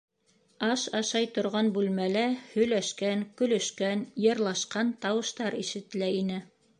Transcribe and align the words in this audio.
Аш 0.67 0.83
ашай 0.99 1.27
торған 1.33 1.67
бүлмәлә 1.75 2.23
һөйләшкән, 2.53 3.21
көлөшкән, 3.41 4.01
йырлашҡан 4.27 4.89
тауыштар 5.07 5.59
ишетелә 5.65 6.09
ине. 6.23 6.41